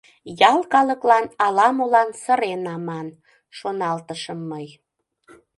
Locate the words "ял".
0.49-0.59